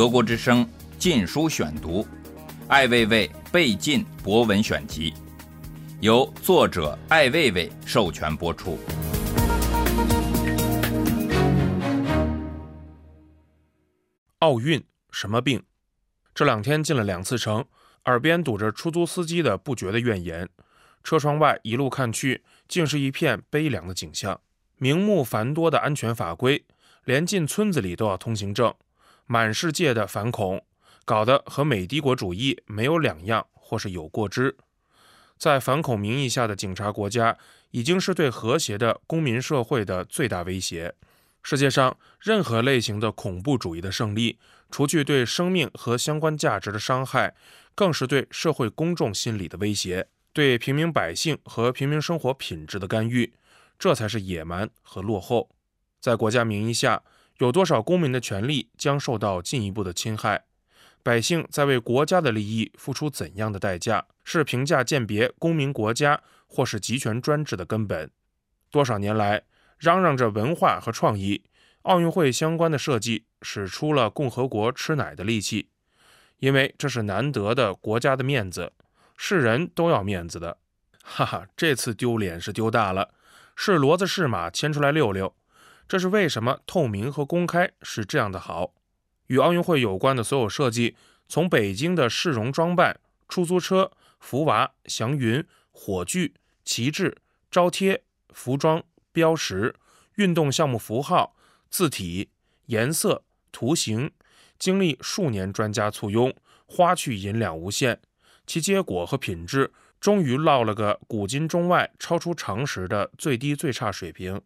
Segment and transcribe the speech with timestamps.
[0.00, 0.64] 德国之声
[0.98, 2.02] 《禁书选读》，
[2.68, 5.12] 艾未未被禁博文选集，
[6.00, 8.78] 由作者艾未未授权播出。
[14.38, 15.62] 奥运什么病？
[16.34, 17.62] 这两天进了两次城，
[18.06, 20.48] 耳边堵着出租司机的不绝的怨言。
[21.04, 24.40] 车窗外一路看去，竟是一片悲凉的景象。
[24.78, 26.64] 名目繁多的安全法规，
[27.04, 28.74] 连进村子里都要通行证，
[29.32, 30.60] 满世界的反恐，
[31.04, 34.56] 搞得和美帝国主义没有两样，或是有过之。
[35.38, 37.38] 在反恐名义下的警察国家，
[37.70, 40.92] 已经是对和谐的公民社会的最大威胁。
[41.44, 44.36] 世界上任何类型的恐怖主义的胜利，
[44.68, 47.32] 除去对生命和相关价值的伤害，
[47.76, 50.08] 更是对社会公众心理的威胁。
[50.32, 53.32] 对平民百姓和平民生活品质的干预，
[53.78, 55.48] 这才是野蛮和落后。
[56.00, 57.04] 在国家名义下，
[57.40, 60.44] 有多少公民的权利将受到进一步的侵害？
[61.02, 64.04] 百姓在为国家的利益付出怎样的代价？
[64.24, 68.10] 是评价鉴别公民国家或是集权专制的根本。
[68.70, 69.44] 多少年来，
[69.78, 71.42] 嚷嚷着文化和创意，
[71.82, 75.70] 奥运会相关的设计使出了共和国吃奶的力气，
[76.40, 78.74] 因为这是难得的国家的面子。
[79.16, 80.58] 是人都要面子的，
[81.02, 83.14] 哈哈，这次丢脸是丢大了，
[83.56, 85.34] 是骡子是马牵出来溜溜。
[85.90, 88.74] 这是为什么透明和公开是这样的好？
[89.26, 90.94] 与奥运会有关的所有设计，
[91.26, 96.32] 从北京的市容装扮、出租车、福娃、祥云、火炬、
[96.64, 97.16] 旗帜、
[97.50, 98.80] 招贴、服装、
[99.10, 99.74] 标识、
[100.14, 101.34] 运动项目符号、
[101.68, 102.30] 字体、
[102.66, 104.12] 颜色、图形，
[104.60, 106.32] 经历数年专家簇拥，
[106.66, 108.00] 花去银两无限。
[108.46, 114.40] 其结果和品质终于落了个古今中外超出常识的最低最差水平，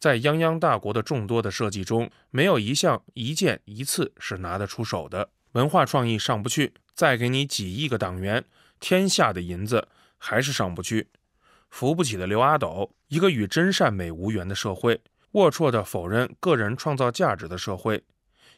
[0.00, 5.28] 在泱泱大国的众多的设计中，没有一项一件一次是拿得出手的。
[5.52, 8.42] 文化创意上不去，再给你几亿个党员，
[8.80, 11.08] 天下的银子还是上不去。
[11.68, 15.02] 扶不起的刘阿斗，一个与真善美无缘的社会，
[15.32, 18.02] 龌龊的否认个人创造价值的社会，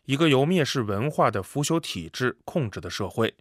[0.05, 3.35] 一个由蔑视文化的腐朽体制控制的社会。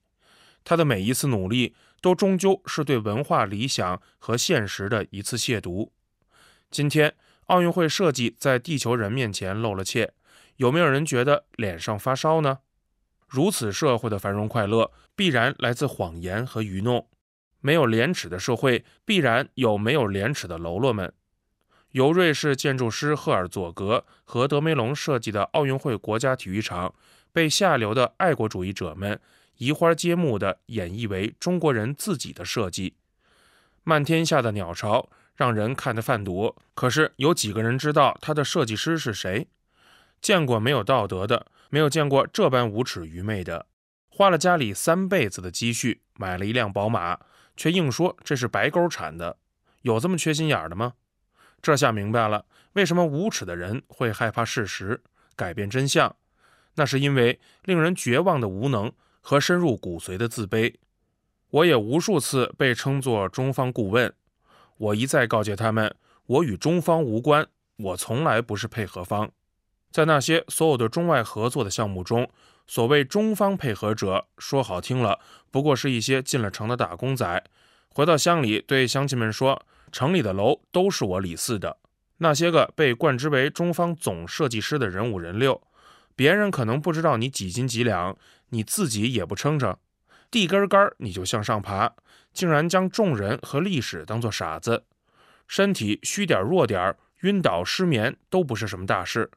[0.64, 5.90] 他的每一次努力，都终究是对文化理想和现实的一次亵渎。
[6.72, 7.14] 今天，
[7.51, 10.13] 奥运会设计在地球人面前露了怯，
[10.56, 12.59] 有没有人觉得脸上发烧呢？
[13.28, 17.09] 如此社会的繁荣快乐，必然来自谎言和愚弄。
[17.59, 21.13] 没有廉耻的社会，必然有没有廉耻的喽啰们。
[21.91, 26.95] 由瑞士建筑师赫尔佐格和德梅隆设计的奥运会国家体育场，
[27.33, 29.19] 被下流的爱国主义者们。
[29.57, 32.95] 移花接木地演绎为中国人自己的设计，
[33.83, 35.09] 漫天下的鸟巢
[35.41, 36.56] 让人看得犯毒。
[36.75, 39.47] 可是有几个人知道他的设计师是谁？
[40.22, 43.66] 见过没有道德的，没有见过这般无耻愚昧的。
[44.09, 47.18] 花了家里三辈子的积蓄买了一辆宝马，
[47.57, 49.38] 却硬说这是白沟产的，
[49.81, 50.94] 有这么缺心眼的吗？
[51.59, 55.01] 这下明白了，为什么无耻的人会害怕事实
[55.35, 56.16] 改变真相？
[56.75, 58.91] 那是因为令人绝望的无能。
[59.24, 60.74] 和深入骨髓的自卑，
[61.51, 64.12] 我也无数次被称作中方顾问。
[64.81, 67.46] 我一再告诫他们，我与中方无关，
[67.78, 69.30] 我从来不是配合方。
[69.92, 72.28] 在那些所有的中外合作的项目中，
[72.66, 75.19] 所谓中方配合者，说好听了，
[75.52, 77.44] 不过是一些进了城的打工仔，
[77.90, 81.78] 回到乡里对乡亲们说，城里的楼都是我李四的。
[82.18, 85.62] 那些个被冠之为中方总设计师的人五人六。
[86.16, 88.18] 别人可能不知道你几斤几两，
[88.50, 89.78] 你自己也不称称，
[90.31, 91.94] 地根杆你就向上爬，
[92.34, 94.86] 竟然将众人和历史当作傻子，
[95.47, 99.30] 身体虚点弱点，晕倒失眠都不是什么大事，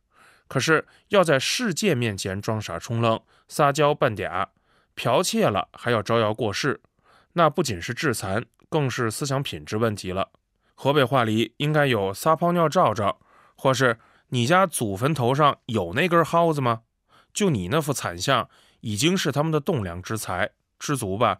[0.46, 4.46] 可是要在世界面前装傻充愣、撒娇扮嗲，
[4.94, 6.80] 剽窃了还要招摇过市，
[7.32, 10.30] 那不仅是致残，更是思想品质问题了。
[10.74, 13.18] 河北话里应该有撒泡尿照照，
[13.56, 13.98] 或是。
[14.28, 16.80] 你家祖坟头上有那根蒿子吗？
[17.32, 18.48] 就你那副惨相，
[18.80, 20.50] 已经是他们的栋梁之材，
[20.84, 21.38] 知足吧。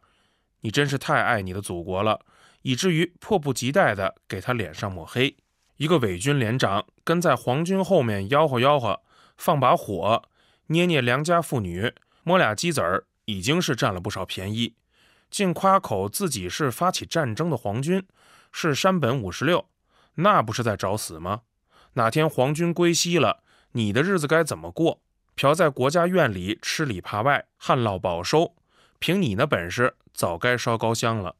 [0.61, 2.20] 你真是太爱你的祖国了，
[2.62, 5.37] 以至于迫不及待地给他脸上抹黑。
[5.76, 9.02] 一个伪军连长跟在皇军后面吆喝吆喝，
[9.37, 10.23] 放把火，
[10.69, 11.93] 捏捏良家妇女，
[12.23, 14.76] 摸俩鸡子儿，已经是占了不少便宜。
[15.31, 18.06] 竟夸口自己是发起战争的皇军，
[18.50, 19.69] 是山本五十六，
[20.14, 21.43] 那不是在找死吗？
[21.94, 23.43] 哪天皇军归西了，
[23.73, 25.02] 你的日子该怎么过？
[25.37, 28.55] 嫖在国家院里，吃里扒外，旱涝保收，
[29.05, 31.37] 凭你那本事，早该烧高香了。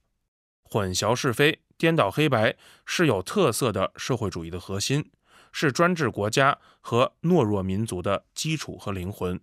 [0.65, 5.11] 混淆是非，颠倒黑白，是有特色的社会主义的核心，
[5.51, 9.41] 是专制国家和懦弱民族的基础和灵魂。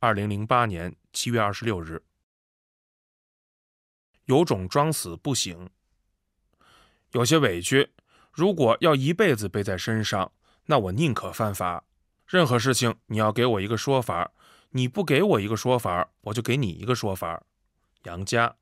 [0.00, 2.02] 二零零八年七月二十六日。
[4.26, 5.70] 有种装死不行，
[7.12, 7.88] 有些委屈，
[8.30, 10.30] 如果要一辈子背在身上，
[10.66, 11.84] 那我宁可犯法。
[12.26, 14.30] 任何事情你要给我一个说法，
[14.70, 17.42] 你不给我一个说法，我就给你一个说法。
[18.04, 18.56] 杨家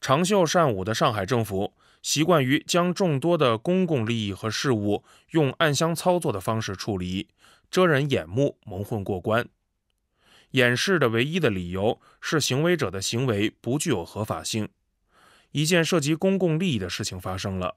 [0.00, 7.28] 长袖善舞的上海政府，习惯于将众多的公共利益和事务用暗箱操作的方式处理，
[7.70, 9.48] 遮人眼目，蒙混过关。
[10.52, 14.68] 掩饰的唯一的理由是行为者的行为不具有合法性。
[15.52, 17.76] 一件涉及公共利益的事情发生了，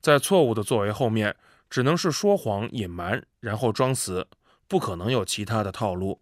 [0.00, 1.36] 在错误的作为后面，
[1.70, 4.28] 只能是说谎隐瞒，然后装死，
[4.68, 6.20] 不可能有其他的套路。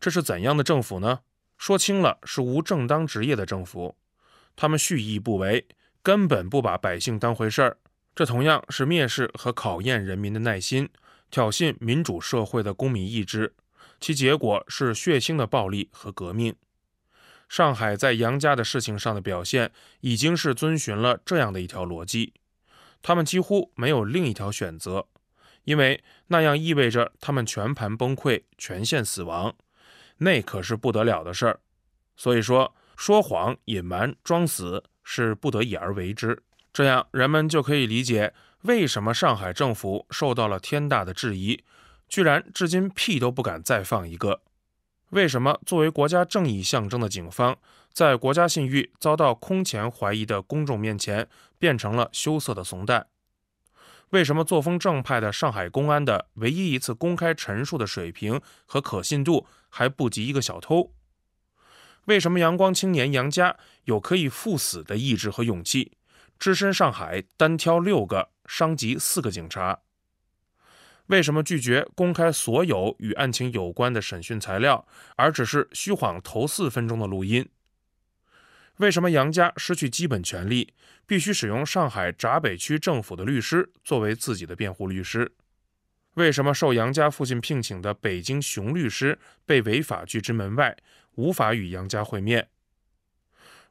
[0.00, 1.20] 这是怎样的政府呢？
[1.56, 3.96] 说清了，是无正当职业的政府。
[4.54, 5.66] 他们蓄意不为，
[6.02, 7.78] 根本不把百姓当回事儿。
[8.14, 10.88] 这同样是蔑视和考验人民的耐心，
[11.30, 13.54] 挑衅民主社会的公民意志。
[14.00, 16.54] 其结果是血腥的暴力和革命。
[17.48, 22.34] 上海在杨家的事情上的表现，已经是遵循了这样的一条逻辑：
[23.02, 25.08] 他们几乎没有另一条选择，
[25.64, 29.56] 因为那样意味着他们全盘崩溃、全线死亡，
[30.18, 31.60] 那可是不得了的事儿。
[32.16, 36.42] 所以说，说谎、隐瞒、装死是不得已而为之。
[36.72, 41.64] 这样，人们就可以理解为什么上海政府受到了天大的质疑。
[42.08, 44.40] 居然至今屁都不敢再放一个，
[45.10, 47.58] 为什么作为国家正义象征的警方，
[47.92, 51.28] 在国家信誉遭到空前怀疑的公众面前，
[51.58, 53.06] 变成了羞涩的怂蛋？
[54.10, 60.94] 为什么作风正派的上海公安的唯一一次公开陈述的水平和可信度还不及一个小偷？
[62.06, 65.92] 为什么阳光青年杨家有可以赴死的意志和勇气，
[66.38, 69.80] 只身上海单挑六个，伤及四个警察？
[71.08, 77.46] 为什么拒绝公开所有与案情有关的审讯材料，而只是虚晃头四分钟的录音？
[78.78, 80.72] 为什么杨家失去基本权利，
[81.04, 85.32] 必须使用上海闸北区政府的律师作为自己的辩护律师？
[86.14, 90.76] 为什么受杨家父亲聘请的北京熊律师被违法拒之门外，
[91.16, 92.48] 无法与杨家会面？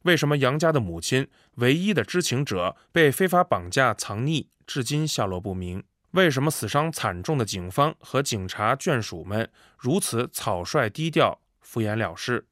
[0.04, 5.84] 为什么杨家的母亲唯一的知情者被非法绑架藏匿，至今下落不明？
[6.12, 12.46] 为什么死伤惨重的警方和警察眷属们如此草率低调、敷衍了事？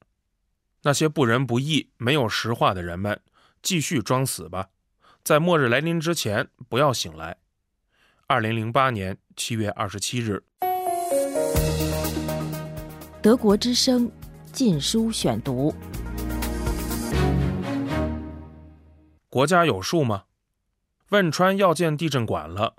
[0.86, 3.20] 那些不仁不义、没有实话的人们，
[3.64, 4.68] 继续装死吧，
[5.24, 7.38] 在末日来临之前不要醒来。
[8.28, 10.44] 二零零八年七月二十七日，
[13.20, 14.08] 德国之声
[14.52, 15.72] 《禁书选读》。
[19.28, 20.26] 国家有数吗？
[21.10, 22.76] 汶川要建地震馆了。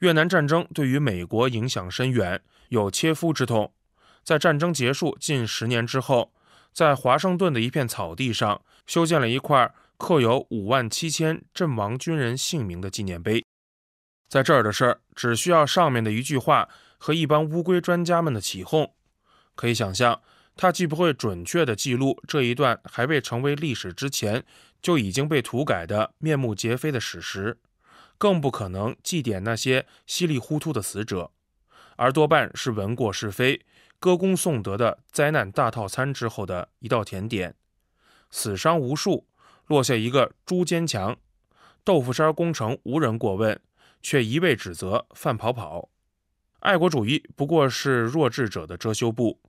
[0.00, 3.72] 越南战争对于美国影响深远，有切肤之痛。
[4.24, 6.32] 在战争结束近十年之后，
[6.74, 13.44] 在华盛顿的一片草地上修建了一块刻有五万七千阵亡军人姓名的纪念碑。
[14.28, 16.68] 在这儿的事儿，只需要上面的一句话
[16.98, 18.92] 和一帮乌龟专家们的起哄。
[19.54, 20.20] 可以想象，
[20.56, 24.44] 它既不会准确地记录这一段还未成为历史之前
[24.82, 27.56] 就已经被涂改的面目皆非的史实。
[28.18, 31.30] 更不可能祭奠那些稀里糊涂的死者，
[31.94, 33.60] 而多半是闻过是非、
[34.04, 37.54] 歌功颂德的灾难大套餐之后的一道甜点。
[38.30, 39.26] 死伤无数，
[39.66, 41.16] 落下一个猪坚强，
[41.82, 43.58] 豆腐山工程无人过问，
[44.02, 45.88] 却一味指责范跑跑。
[46.60, 49.40] 爱国主义不过是弱智者的遮羞布，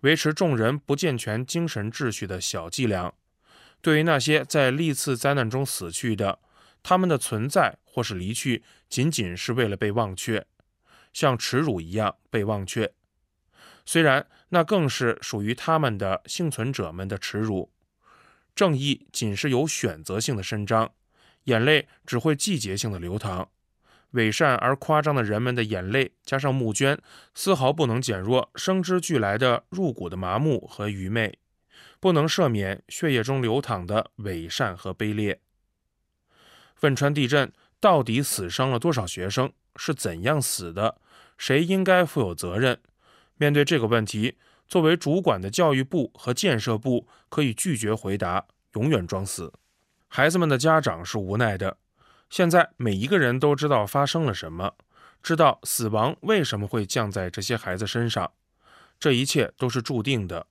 [0.00, 3.14] 维持众人不健全精神秩序的小伎俩。
[3.80, 6.38] 对于那些在历次灾难中死去的，
[6.82, 10.46] 他们的存在或是离去，仅仅是为了被忘却，
[11.14, 12.92] 像耻辱一样被忘却。
[13.84, 17.70] 虽然那更是属于他们的幸存者们的耻辱。
[18.54, 20.92] 正义仅是有选择性的伸张，
[21.44, 23.50] 眼泪只会季节性的流淌。
[24.10, 27.00] 伪善而夸张的人们的眼泪加上募捐，
[27.34, 31.38] 丝毫不能减弱生之俱来的入骨的麻木和愚昧，
[31.98, 35.40] 不能赦免血液中流淌的伪善和卑劣。
[36.80, 39.50] 汶川地震到底死伤了多少学生？
[39.76, 41.00] 是怎样死的？
[41.38, 42.78] 谁应该负有责任？
[43.36, 44.36] 面对这个问题，
[44.68, 49.52] 作为主管的教育部和建设部可以拒绝回答，永远装死。
[50.08, 51.76] 孩子们的家长是无奈的。
[52.30, 54.74] 现在每一个人都知道发生了什么，
[55.22, 58.30] 知道死亡为什么会降在这些孩子身上。
[58.98, 60.46] 这一切都是注定的。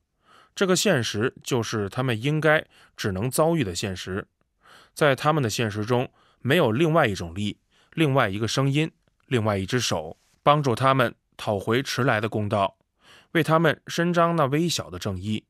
[0.56, 2.66] 这个现实就是他们应该
[2.98, 4.28] 只能遭遇的现实。
[4.94, 6.10] 在他们的现实中。
[6.44, 7.60] 没有另外一种力，
[7.94, 8.92] 另外一个声音，
[9.28, 12.78] 另外一只手帮助他们讨回迟来的公道。
[13.32, 15.44] 为他们伸张那微小的正义。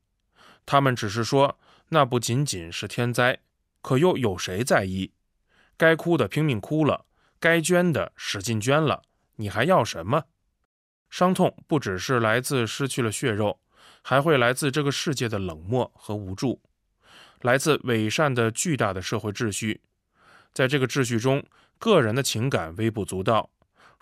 [0.64, 1.58] 他们只是说，
[1.90, 3.40] 那不仅仅是天灾，
[3.82, 5.12] 可又有谁在意？
[5.76, 7.04] 该哭的拼命哭了，
[7.38, 9.02] 该捐的使劲捐了，
[9.36, 10.24] 你还要什么？
[11.10, 13.60] 伤痛不只是来自失去了血肉，
[14.00, 16.62] 还会来自这个世界的冷漠和无助，
[17.42, 19.82] 来自伪善的巨大的社会秩序。
[20.54, 21.44] 在这个秩序中，
[21.78, 23.50] 个人的情感微不足道，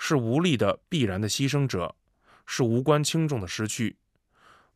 [0.03, 1.95] 是无力的必然的牺牲者，
[2.47, 3.99] 是无关轻重的失去。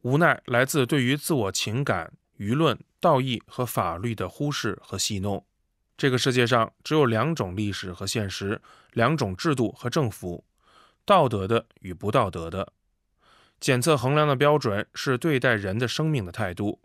[0.02, 5.42] 无奈来自对于自我情感、舆论、道义和法律的忽视和戏弄。
[5.96, 8.60] 这个世界上只有两种历史和现实，
[8.92, 10.44] 两种制度和政府，
[11.06, 12.74] 道德的与不道德的。
[13.58, 16.82] 检测衡量的标准是对待人的生命的态度。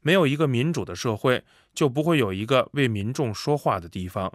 [0.00, 4.32] 没有一个民主的社会，就不会有一个为民众说话的地方。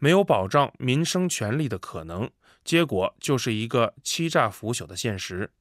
[0.00, 2.30] 没有保障民生权利的可能，
[2.64, 5.52] 结果就是一个欺诈腐朽的现实。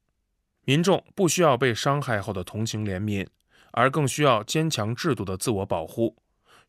[0.64, 3.28] 民众不需要被伤害后的同情怜悯，
[3.72, 6.16] 而更需要坚强制度的自我保护。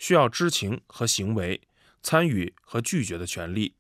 [0.00, 1.60] 需要知情和行为、
[2.02, 3.74] 参与和拒绝的权利。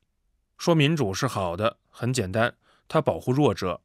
[0.56, 2.54] 说民主是好的，很简单，
[2.86, 3.80] 它保护弱者。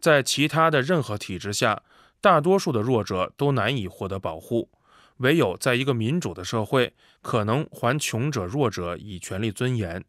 [0.00, 1.82] 在其他的任何体制下，
[2.20, 4.70] 大多数的弱者都难以获得保护。
[5.18, 10.04] 唯有在一个民主的社会，可能还穷者弱者以权利尊严。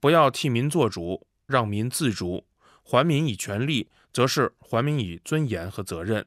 [0.00, 2.44] 不要替民做主，让民自主；
[2.82, 6.26] 还民以权利，则是还民以尊严和责任。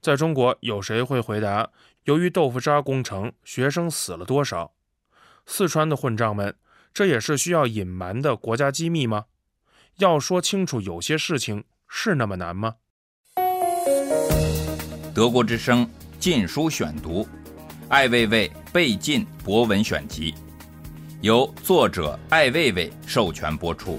[0.00, 1.70] 在中国，有谁会回答？
[2.04, 4.72] 由于豆腐渣工程，学生死了多少？
[5.46, 6.56] 四川的混账们，
[6.94, 9.26] 这也是需要隐瞒的国家机密吗？
[9.98, 12.76] 要说清楚有些事情是那么难吗？
[15.14, 15.86] 德国之声
[16.18, 17.22] 《禁书选读》，
[17.88, 20.34] 艾未未被禁博文选集，
[21.20, 23.98] 由作者艾未未授权播出。